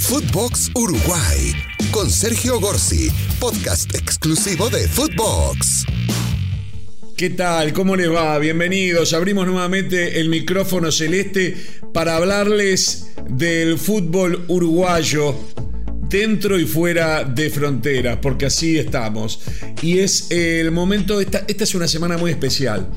[0.00, 1.52] Footbox Uruguay
[1.92, 5.84] con Sergio Gorsi, podcast exclusivo de Footbox.
[7.16, 7.72] ¿Qué tal?
[7.74, 8.38] ¿Cómo les va?
[8.38, 9.12] Bienvenidos.
[9.12, 11.54] Abrimos nuevamente el micrófono celeste
[11.92, 15.36] para hablarles del fútbol uruguayo
[16.08, 19.40] dentro y fuera de fronteras, porque así estamos.
[19.82, 22.88] Y es el momento, esta, esta es una semana muy especial,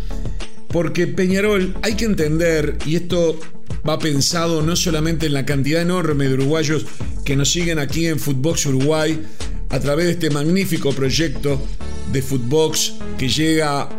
[0.70, 3.40] porque Peñarol, hay que entender, y esto
[3.88, 6.86] va pensado no solamente en la cantidad enorme de uruguayos
[7.26, 9.22] que nos siguen aquí en Footbox Uruguay,
[9.70, 11.62] a través de este magnífico proyecto
[12.12, 13.90] de Footbox que llega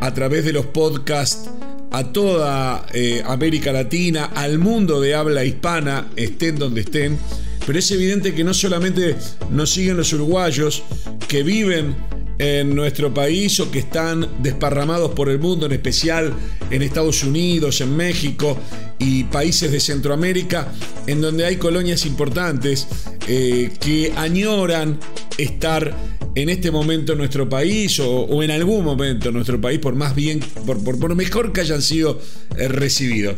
[0.00, 1.50] a través de los podcasts
[1.90, 7.18] a toda eh, América Latina, al mundo de habla hispana, estén donde estén.
[7.66, 9.16] Pero es evidente que no solamente
[9.50, 10.82] nos siguen los uruguayos
[11.28, 11.94] que viven
[12.38, 16.34] en nuestro país o que están desparramados por el mundo, en especial
[16.70, 18.58] en Estados Unidos, en México
[18.98, 20.68] y países de Centroamérica,
[21.06, 22.86] en donde hay colonias importantes
[23.28, 24.98] eh, que añoran
[25.38, 25.94] estar
[26.34, 30.14] en este momento en nuestro país o, en algún momento en nuestro país, por más
[30.14, 32.20] bien, por, por, mejor que hayan sido
[32.56, 33.36] eh, recibidos.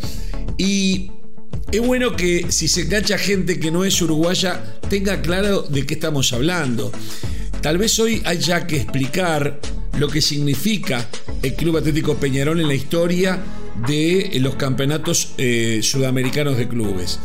[0.57, 1.11] Y
[1.71, 5.95] es bueno que si se cacha gente que no es uruguaya, tenga claro de qué
[5.95, 6.91] estamos hablando.
[7.61, 9.61] Tal vez hoy haya que explicar
[9.99, 11.09] lo que significa
[11.43, 13.43] el Club Atlético Peñarol en la historia
[13.87, 17.19] de los campeonatos eh, sudamericanos de clubes.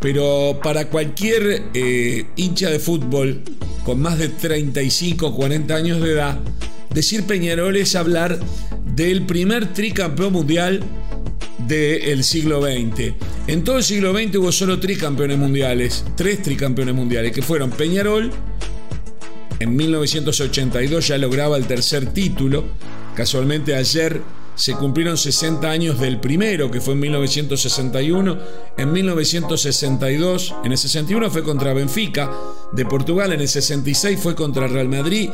[0.00, 3.42] Pero para cualquier eh, hincha de fútbol
[3.84, 6.38] con más de 35 o 40 años de edad,
[6.90, 8.38] decir Peñarol es hablar
[8.94, 10.82] del primer tricampeón mundial
[11.66, 13.14] del siglo XX.
[13.46, 18.30] En todo el siglo XX hubo solo tricampeones mundiales, tres tricampeones mundiales, que fueron Peñarol,
[19.60, 22.64] en 1982 ya lograba el tercer título.
[23.14, 24.20] Casualmente ayer
[24.54, 28.38] se cumplieron 60 años del primero, que fue en 1961.
[28.76, 32.30] En 1962, en el 61 fue contra Benfica
[32.72, 35.30] de Portugal, en el 66 fue contra Real Madrid.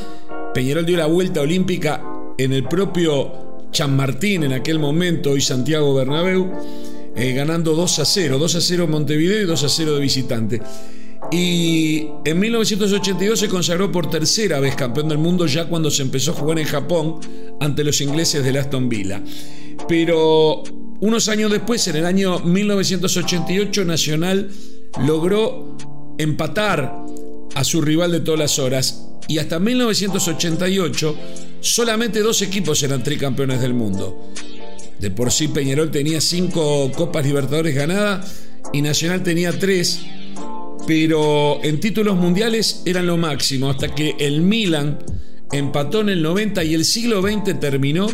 [0.54, 2.02] Peñarol dio la vuelta olímpica
[2.38, 3.50] en el propio
[3.88, 6.52] Martín en aquel momento, hoy Santiago Bernabéu,
[7.16, 10.62] eh, ganando 2 a 0, 2 a 0 Montevideo y 2 a 0 de visitante.
[11.32, 16.32] Y en 1982 se consagró por tercera vez campeón del mundo ya cuando se empezó
[16.32, 17.20] a jugar en Japón
[17.60, 19.22] ante los ingleses de Aston Villa.
[19.88, 20.64] Pero
[21.00, 24.50] unos años después, en el año 1988, Nacional
[25.06, 25.76] logró
[26.18, 26.94] empatar
[27.54, 31.16] a su rival de todas las horas y hasta 1988
[31.60, 34.32] solamente dos equipos eran tricampeones del mundo.
[34.98, 38.42] De por sí Peñarol tenía cinco Copas Libertadores ganadas
[38.72, 40.00] y Nacional tenía tres
[40.90, 44.98] pero en títulos mundiales eran lo máximo, hasta que el Milan
[45.52, 48.08] empató en el 90 y el siglo XX terminó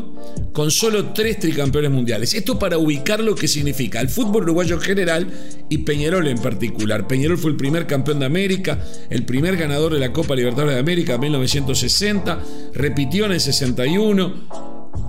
[0.52, 2.34] con solo tres tricampeones mundiales.
[2.34, 5.26] Esto para ubicar lo que significa el fútbol uruguayo en general
[5.70, 7.08] y Peñarol en particular.
[7.08, 8.78] Peñarol fue el primer campeón de América,
[9.08, 12.42] el primer ganador de la Copa Libertadores de América en 1960,
[12.74, 14.34] repitió en el 61,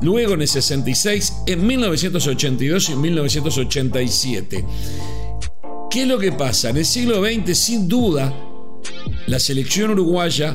[0.03, 4.63] luego en el 66, en 1982 y en 1987.
[5.89, 6.69] ¿Qué es lo que pasa?
[6.69, 8.33] En el siglo XX, sin duda,
[9.25, 10.53] la selección uruguaya,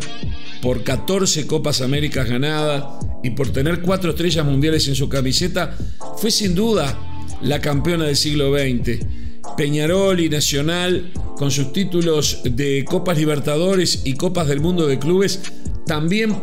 [0.61, 2.85] por 14 Copas Américas ganadas
[3.23, 5.77] y por tener cuatro estrellas mundiales en su camiseta,
[6.19, 6.97] fue sin duda
[7.43, 9.05] la campeona del siglo XX.
[9.57, 15.41] Peñarol y Nacional, con sus títulos de Copas Libertadores y Copas del Mundo de Clubes,
[15.87, 16.37] también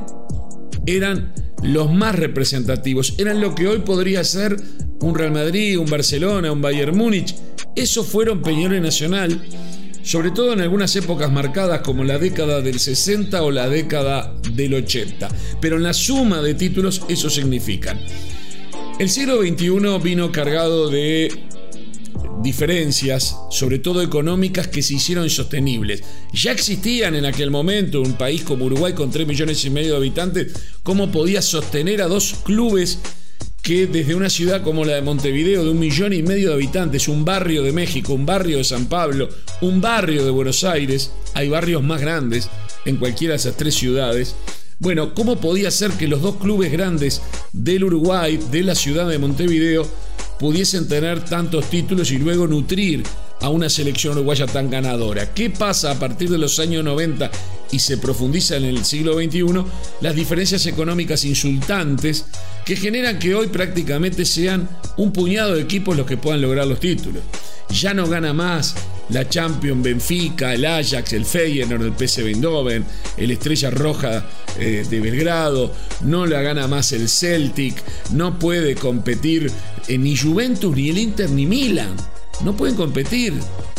[0.85, 1.33] eran
[1.63, 3.15] los más representativos.
[3.17, 4.57] Eran lo que hoy podría ser
[5.01, 7.35] un Real Madrid, un Barcelona, un Bayern Múnich
[7.75, 9.41] eso fueron Peñarol Nacional,
[10.03, 14.73] sobre todo en algunas épocas marcadas como la década del 60 o la década del
[14.73, 15.29] 80.
[15.61, 17.99] Pero en la suma de títulos eso significa.
[18.99, 21.31] El siglo XXI vino cargado de
[22.41, 26.03] diferencias, sobre todo económicas, que se hicieron insostenibles.
[26.33, 29.97] Ya existían en aquel momento un país como Uruguay con 3 millones y medio de
[29.97, 30.53] habitantes,
[30.83, 32.99] ¿cómo podía sostener a dos clubes
[33.69, 37.07] que desde una ciudad como la de Montevideo, de un millón y medio de habitantes,
[37.07, 39.29] un barrio de México, un barrio de San Pablo,
[39.61, 42.49] un barrio de Buenos Aires, hay barrios más grandes
[42.85, 44.35] en cualquiera de esas tres ciudades.
[44.79, 47.21] Bueno, ¿cómo podía ser que los dos clubes grandes
[47.53, 49.87] del Uruguay, de la ciudad de Montevideo,
[50.39, 53.03] pudiesen tener tantos títulos y luego nutrir
[53.41, 55.33] a una selección uruguaya tan ganadora.
[55.33, 57.29] ¿Qué pasa a partir de los años 90
[57.71, 59.63] y se profundiza en el siglo XXI?
[60.01, 62.25] Las diferencias económicas insultantes
[62.69, 66.79] que generan que hoy prácticamente sean un puñado de equipos los que puedan lograr los
[66.79, 67.23] títulos.
[67.71, 68.75] Ya no gana más
[69.09, 72.85] la Champions Benfica, el Ajax, el Feyenoord, el PSV Eindhoven,
[73.17, 74.23] el Estrella Roja
[74.59, 77.81] eh, de Belgrado, no la gana más el Celtic,
[78.11, 79.51] no puede competir
[79.87, 81.95] ni Juventus, ni el Inter, ni Milan
[82.43, 83.33] no pueden competir.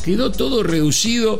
[0.04, 1.38] Quedó todo reducido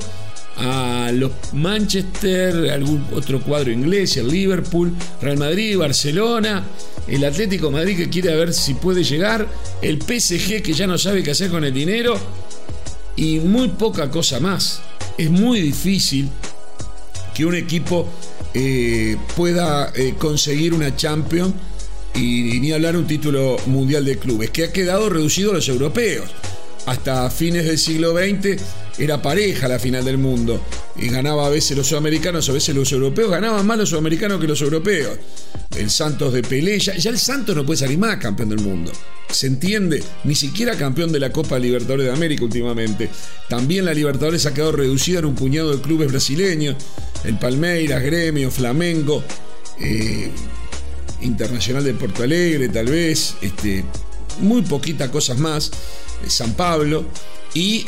[0.57, 6.65] a los Manchester, algún otro cuadro inglés, el Liverpool, Real Madrid, Barcelona,
[7.11, 9.47] el Atlético Madrid que quiere ver si puede llegar,
[9.83, 12.17] el PSG que ya no sabe qué hacer con el dinero
[13.17, 14.81] y muy poca cosa más.
[15.19, 16.29] Es muy difícil
[17.35, 18.09] que un equipo
[18.55, 21.55] eh, pueda eh, conseguir una Champions
[22.15, 26.31] y, ni hablar un título mundial de clubes, que ha quedado reducido a los europeos.
[26.87, 28.63] Hasta fines del siglo XX
[28.99, 30.61] era pareja la final del mundo
[30.97, 34.47] y ganaba a veces los sudamericanos, a veces los europeos, ganaban más los sudamericanos que
[34.47, 35.19] los europeos.
[35.77, 38.93] El Santos de Pelé, ya, el Santos no puede salir más campeón del mundo.
[39.31, 40.03] ¿Se entiende?
[40.25, 43.09] Ni siquiera campeón de la Copa Libertadores de América últimamente.
[43.49, 46.77] También la Libertadores ha quedado reducida en un puñado de clubes brasileños.
[47.25, 49.23] El Palmeiras, Gremio, Flamengo,
[49.81, 50.31] eh,
[51.21, 53.37] Internacional de Porto Alegre, tal vez.
[53.41, 53.85] Este,
[54.41, 55.71] muy poquitas cosas más.
[56.25, 57.05] Eh, San Pablo.
[57.55, 57.85] Y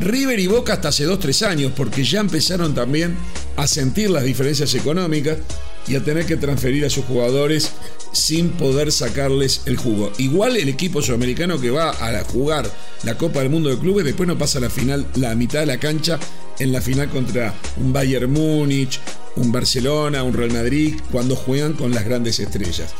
[0.00, 3.16] River y Boca hasta hace 2-3 años, porque ya empezaron también
[3.56, 5.38] a sentir las diferencias económicas
[5.86, 7.72] y a tener que transferir a sus jugadores
[8.12, 10.12] sin poder sacarles el jugo.
[10.18, 12.70] Igual el equipo sudamericano que va a jugar
[13.02, 15.78] la Copa del Mundo de Clubes después no pasa la final, la mitad de la
[15.78, 16.18] cancha
[16.58, 19.00] en la final contra un Bayern Múnich,
[19.36, 22.92] un Barcelona, un Real Madrid, cuando juegan con las grandes estrellas.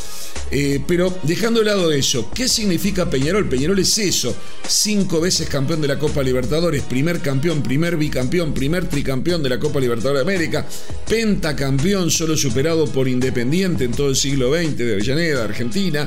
[0.52, 3.48] Eh, pero dejando de lado eso, ¿qué significa Peñarol?
[3.48, 4.34] Peñarol es eso,
[4.66, 9.60] cinco veces campeón de la Copa Libertadores, primer campeón, primer bicampeón, primer tricampeón de la
[9.60, 10.66] Copa Libertadores de América,
[11.08, 16.06] pentacampeón solo superado por Independiente en todo el siglo XX de Avellaneda, Argentina.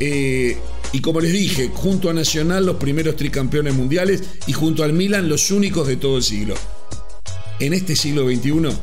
[0.00, 0.56] Eh,
[0.92, 5.28] y como les dije, junto a Nacional los primeros tricampeones mundiales y junto al Milan
[5.28, 6.54] los únicos de todo el siglo.
[7.58, 8.76] En este siglo XXI,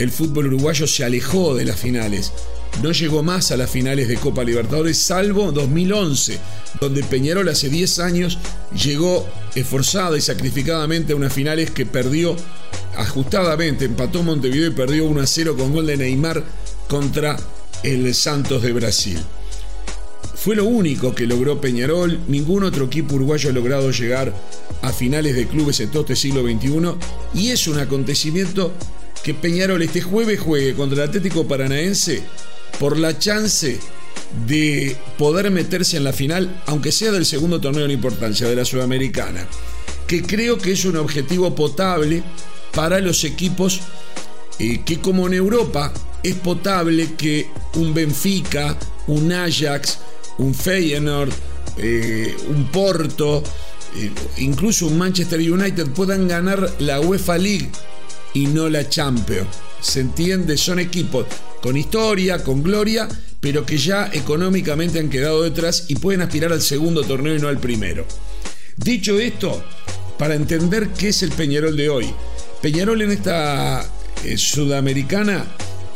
[0.00, 2.32] el fútbol uruguayo se alejó de las finales.
[2.82, 6.38] No llegó más a las finales de Copa Libertadores, salvo 2011,
[6.80, 8.38] donde Peñarol hace 10 años
[8.74, 12.34] llegó esforzada y sacrificadamente a unas finales que perdió
[12.96, 16.42] ajustadamente, empató Montevideo y perdió 1 a 0 con gol de Neymar
[16.88, 17.36] contra
[17.82, 19.18] el Santos de Brasil.
[20.34, 24.34] Fue lo único que logró Peñarol, ningún otro equipo uruguayo ha logrado llegar
[24.80, 26.94] a finales de clubes en todo este siglo XXI
[27.34, 28.72] y es un acontecimiento
[29.22, 32.22] que Peñarol este jueves juegue contra el Atlético Paranaense
[32.78, 33.78] por la chance
[34.46, 38.64] de poder meterse en la final, aunque sea del segundo torneo de importancia, de la
[38.64, 39.46] Sudamericana,
[40.06, 42.22] que creo que es un objetivo potable
[42.72, 43.80] para los equipos
[44.58, 48.76] eh, que como en Europa es potable que un Benfica,
[49.06, 49.98] un Ajax,
[50.38, 51.32] un Feyenoord,
[51.78, 53.42] eh, un Porto,
[53.96, 57.70] eh, incluso un Manchester United puedan ganar la UEFA League
[58.34, 59.48] y no la Champions.
[59.80, 60.56] ¿Se entiende?
[60.56, 61.26] Son equipos
[61.62, 63.08] con historia, con gloria,
[63.40, 67.48] pero que ya económicamente han quedado detrás y pueden aspirar al segundo torneo y no
[67.48, 68.06] al primero.
[68.76, 69.62] Dicho esto,
[70.18, 72.14] para entender qué es el Peñarol de hoy,
[72.62, 73.86] Peñarol en esta
[74.24, 75.46] eh, sudamericana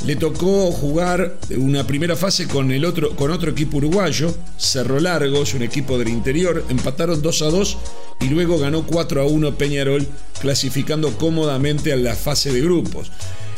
[0.06, 5.54] le tocó jugar una primera fase con, el otro, con otro equipo uruguayo, Cerro Largos,
[5.54, 7.78] un equipo del interior, empataron 2 a 2
[8.20, 10.06] y luego ganó 4 a 1 Peñarol,
[10.40, 13.10] clasificando cómodamente a la fase de grupos.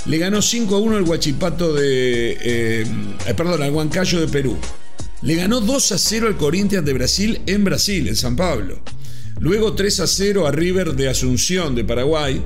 [0.07, 2.33] Le ganó 5 a 1 el Guachipato de.
[2.41, 2.87] Eh,
[3.27, 4.57] eh, perdón, al Huancayo de Perú.
[5.23, 8.79] Le ganó 2 a 0 al Corinthians de Brasil en Brasil, en San Pablo.
[9.41, 12.41] Luego 3 a 0 a River de Asunción de Paraguay.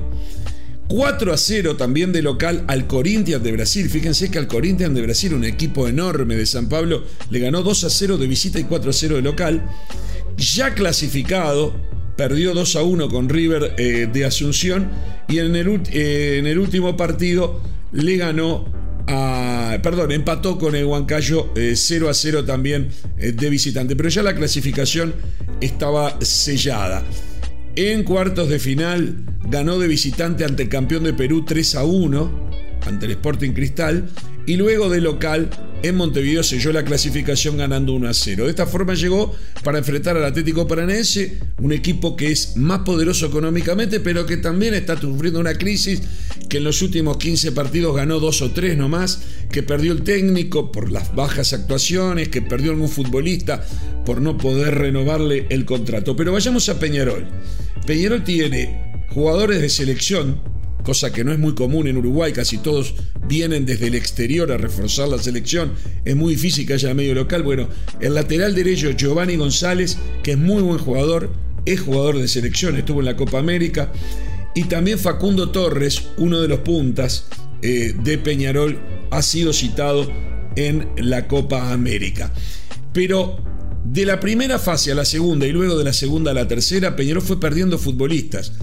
[0.91, 3.89] 4 a 0 también de local al Corinthians de Brasil.
[3.89, 7.85] Fíjense que al Corinthians de Brasil, un equipo enorme de San Pablo, le ganó 2
[7.85, 9.63] a 0 de visita y 4 a 0 de local.
[10.35, 11.73] Ya clasificado
[12.17, 14.89] perdió 2 a 1 con River eh, de Asunción
[15.29, 17.61] y en el, eh, en el, último partido
[17.93, 18.65] le ganó
[19.07, 24.23] a, perdón, empató con el Huancayo 0 eh, a 0 también de visitante, pero ya
[24.23, 25.15] la clasificación
[25.61, 27.01] estaba sellada.
[27.77, 32.49] En cuartos de final ganó de visitante ante el campeón de Perú 3 a 1
[32.85, 34.09] ante el Sporting Cristal
[34.45, 35.49] y luego de local
[35.81, 38.43] en Montevideo selló la clasificación ganando 1 a 0.
[38.43, 43.27] De esta forma llegó para enfrentar al Atlético Paranaense, un equipo que es más poderoso
[43.27, 46.01] económicamente, pero que también está sufriendo una crisis,
[46.51, 50.69] que en los últimos 15 partidos ganó 2 o 3 nomás, que perdió el técnico
[50.69, 53.65] por las bajas actuaciones, que perdió algún futbolista
[54.05, 56.13] por no poder renovarle el contrato.
[56.17, 57.25] Pero vayamos a Peñarol.
[57.87, 60.41] Peñarol tiene jugadores de selección
[60.83, 62.95] cosa que no es muy común en Uruguay, casi todos
[63.27, 67.43] vienen desde el exterior a reforzar la selección, es muy difícil que haya medio local.
[67.43, 71.31] Bueno, el lateral derecho Giovanni González, que es muy buen jugador,
[71.65, 73.91] es jugador de selección, estuvo en la Copa América,
[74.53, 77.25] y también Facundo Torres, uno de los puntas
[77.61, 78.79] eh, de Peñarol,
[79.09, 80.11] ha sido citado
[80.55, 82.31] en la Copa América.
[82.93, 83.39] Pero
[83.83, 86.95] de la primera fase a la segunda y luego de la segunda a la tercera,
[86.95, 88.53] Peñarol fue perdiendo futbolistas.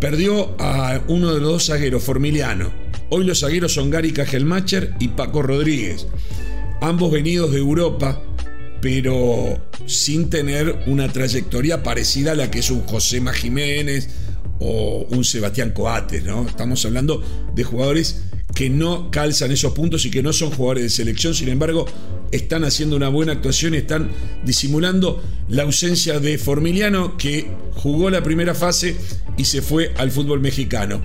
[0.00, 2.72] perdió a uno de los dos zagueros, Formiliano.
[3.10, 6.06] Hoy los zagueros son Gary Cajelmacher y Paco Rodríguez,
[6.80, 8.22] ambos venidos de Europa,
[8.80, 14.08] pero sin tener una trayectoria parecida a la que es un José Jiménez
[14.60, 16.46] o un Sebastián Coates, ¿no?
[16.46, 17.22] Estamos hablando
[17.54, 18.24] de jugadores
[18.54, 21.86] que no calzan esos puntos y que no son jugadores de selección, sin embargo,
[22.30, 24.10] están haciendo una buena actuación y están
[24.44, 28.96] disimulando la ausencia de Formiliano, que jugó la primera fase
[29.36, 31.00] y se fue al fútbol mexicano.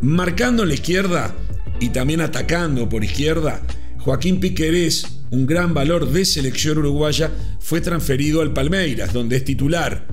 [0.00, 1.34] Marcando en la izquierda
[1.80, 3.62] y también atacando por izquierda,
[3.98, 10.06] Joaquín Piquerés, un gran valor de selección uruguaya, fue transferido al Palmeiras, donde es titular.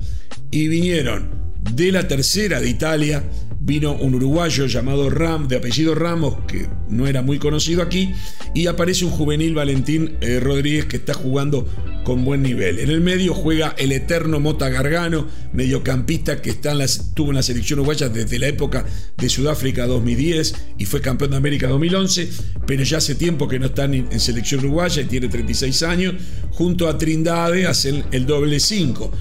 [0.50, 3.24] Y vinieron de la tercera de Italia,
[3.64, 8.12] vino un uruguayo llamado Ram, de apellido Ramos, que no era muy conocido aquí,
[8.54, 11.68] y aparece un juvenil Valentín eh, Rodríguez que está jugando
[12.04, 12.80] con buen nivel.
[12.80, 17.36] En el medio juega el eterno Mota Gargano, mediocampista que está en la, tuvo en
[17.36, 18.84] la selección uruguaya desde la época
[19.16, 22.28] de Sudáfrica 2010 y fue campeón de América 2011,
[22.66, 26.14] pero ya hace tiempo que no está en, selección uruguaya y tiene 36 años.
[26.50, 29.12] Junto a Trindade hacen el doble 5.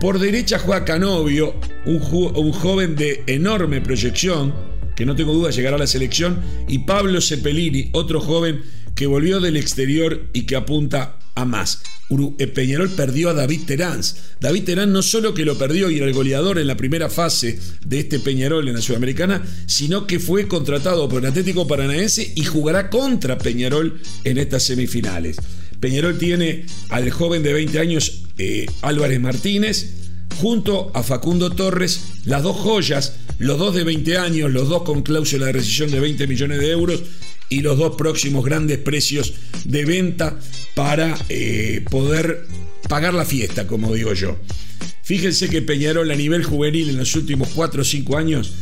[0.00, 4.54] Por derecha juega Canovio, un, joven de enorme proyección,
[4.96, 8.62] que no tengo duda llegará a la selección, y Pablo Cepelini, otro joven
[8.94, 11.82] que volvió del exterior y que apunta a más.
[12.38, 14.00] Eh, Peñarol perdió a David Terán.
[14.40, 17.58] David Terán no solo que lo perdió y era el goleador en la primera fase
[17.86, 22.44] de este Peñarol en la Sudamericana, sino que fue contratado por el Atlético Paranaense y
[22.44, 25.36] jugará contra Peñarol en estas semifinales.
[25.80, 30.01] Peñarol tiene al joven de 20 años eh, Álvarez Martínez,
[30.42, 35.02] junto a Facundo Torres, las dos joyas, los dos de 20 años, los dos con
[35.02, 37.00] cláusula de rescisión de 20 millones de euros
[37.48, 39.34] y los dos próximos grandes precios
[39.64, 40.36] de venta
[40.74, 42.48] para eh, poder
[42.88, 44.36] pagar la fiesta, como digo yo.
[45.04, 48.52] Fíjense que Peñarol a nivel juvenil en los últimos 4 o 5 años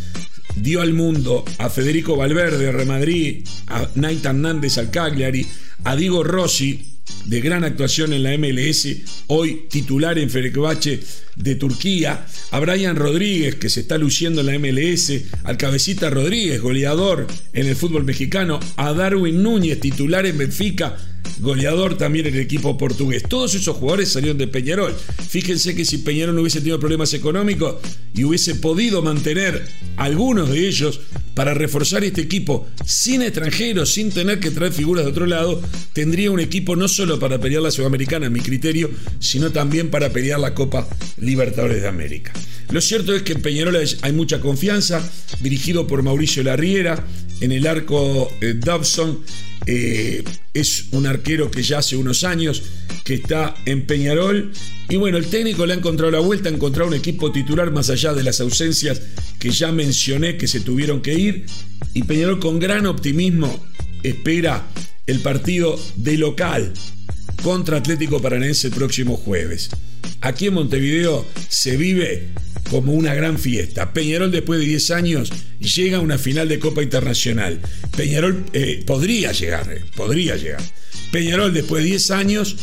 [0.57, 5.47] dio al mundo a Federico Valverde, a Remadrid, a Nathan Hernández al Cagliari,
[5.85, 8.89] a Diego Rossi, de gran actuación en la MLS,
[9.29, 11.01] hoy titular en Fenerbahce
[11.37, 15.13] de Turquía, a Brian Rodríguez, que se está luciendo en la MLS,
[15.45, 20.97] al Cabecita Rodríguez, goleador en el fútbol mexicano, a Darwin Núñez, titular en Benfica,
[21.41, 23.23] goleador también en el equipo portugués.
[23.29, 24.95] Todos esos jugadores salieron de Peñarol.
[25.29, 27.77] Fíjense que si Peñarol no hubiese tenido problemas económicos
[28.15, 29.67] y hubiese podido mantener
[29.97, 31.01] algunos de ellos
[31.35, 35.61] para reforzar este equipo sin extranjeros, sin tener que traer figuras de otro lado,
[35.93, 40.11] tendría un equipo no solo para pelear la Sudamericana, en mi criterio, sino también para
[40.11, 42.33] pelear la Copa Libertadores de América.
[42.71, 45.09] Lo cierto es que en Peñarol hay mucha confianza,
[45.41, 47.05] dirigido por Mauricio Larriera,
[47.41, 49.21] en el arco eh, Dobson
[49.67, 50.25] eh,
[50.55, 52.63] es un arquero que ya hace unos años
[53.05, 54.53] que está en Peñarol.
[54.89, 57.91] Y bueno, el técnico le ha encontrado la vuelta, ha encontrado un equipo titular más
[57.91, 59.03] allá de las ausencias
[59.39, 61.47] que ya mencioné que se tuvieron que ir.
[61.95, 63.65] Y Peñarol con gran optimismo
[64.03, 64.67] espera
[65.07, 66.73] el partido de local
[67.43, 69.71] contra Atlético Paranense el próximo jueves.
[70.21, 72.29] Aquí en Montevideo se vive
[72.71, 73.93] como una gran fiesta.
[73.93, 77.61] Peñarol después de 10 años llega a una final de Copa Internacional.
[77.97, 80.63] Peñarol eh, podría llegar, eh, podría llegar.
[81.13, 82.57] Peñarol después de 10 años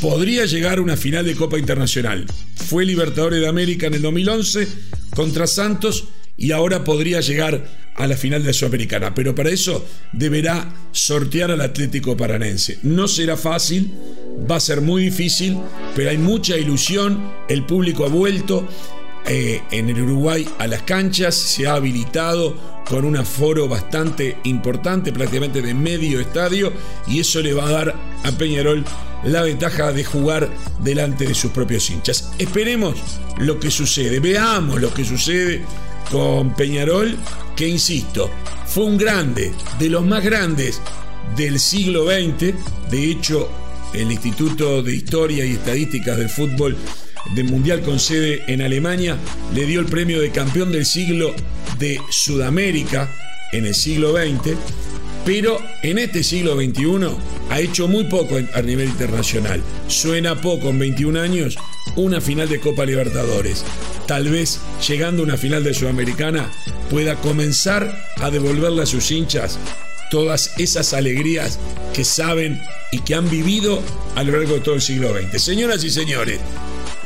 [0.00, 2.26] podría llegar a una final de Copa Internacional.
[2.56, 4.68] Fue Libertadores de América en el 2011
[5.14, 7.64] contra Santos y ahora podría llegar
[7.94, 9.14] a la final de Sudamericana.
[9.14, 12.78] Pero para eso deberá sortear al Atlético Paranense.
[12.82, 13.92] No será fácil,
[14.50, 15.56] va a ser muy difícil,
[15.94, 18.68] pero hay mucha ilusión, el público ha vuelto
[19.26, 22.54] eh, en el Uruguay a las canchas, se ha habilitado
[22.84, 26.72] con un aforo bastante importante, prácticamente de medio estadio,
[27.06, 28.84] y eso le va a dar a Peñarol
[29.24, 30.50] la ventaja de jugar
[30.80, 32.32] delante de sus propios hinchas.
[32.38, 32.96] Esperemos
[33.38, 35.62] lo que sucede, veamos lo que sucede
[36.10, 37.16] con Peñarol,
[37.56, 38.30] que insisto,
[38.66, 40.80] fue un grande, de los más grandes
[41.36, 42.54] del siglo XX,
[42.90, 43.48] de hecho
[43.94, 46.76] el Instituto de Historia y Estadísticas del Fútbol
[47.34, 49.16] del Mundial con sede en Alemania,
[49.54, 51.34] le dio el premio de campeón del siglo
[51.78, 53.10] de Sudamérica
[53.52, 54.56] en el siglo XX,
[55.24, 57.16] pero en este siglo XXI
[57.50, 59.62] ha hecho muy poco a nivel internacional.
[59.88, 61.56] Suena poco en 21 años
[61.96, 63.64] una final de Copa Libertadores.
[64.06, 66.50] Tal vez llegando a una final de Sudamericana
[66.90, 69.58] pueda comenzar a devolverle a sus hinchas
[70.10, 71.58] todas esas alegrías
[71.92, 72.60] que saben
[72.92, 73.82] y que han vivido
[74.14, 75.42] a lo largo de todo el siglo XX.
[75.42, 76.38] Señoras y señores,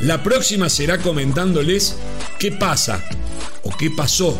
[0.00, 1.96] la próxima será comentándoles
[2.38, 3.04] qué pasa
[3.64, 4.38] o qué pasó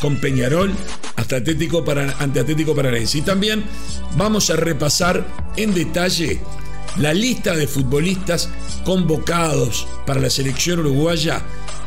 [0.00, 0.72] con Peñarol
[1.16, 3.18] hasta Atlético para, ante Atlético Paranaense.
[3.18, 3.64] Y también
[4.16, 6.40] vamos a repasar en detalle
[6.98, 8.48] la lista de futbolistas
[8.84, 11.42] convocados para la selección uruguaya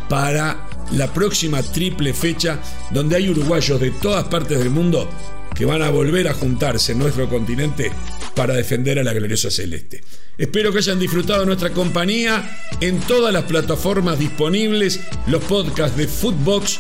[0.08, 2.60] para la próxima triple fecha
[2.92, 5.10] donde hay uruguayos de todas partes del mundo
[5.56, 7.92] que van a volver a juntarse en nuestro continente
[8.36, 10.02] para defender a la gloriosa celeste.
[10.38, 16.80] Espero que hayan disfrutado nuestra compañía en todas las plataformas disponibles, los podcasts de Footbox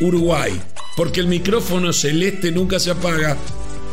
[0.00, 0.60] Uruguay,
[0.96, 3.36] porque el micrófono celeste nunca se apaga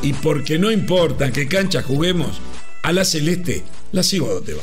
[0.01, 2.39] y porque no importa qué cancha juguemos,
[2.83, 4.61] a la celeste la sigo donde va.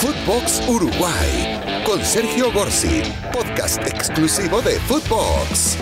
[0.00, 5.76] Footbox Uruguay con Sergio Gorsi, podcast exclusivo de Footbox.